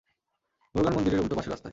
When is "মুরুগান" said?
0.75-0.93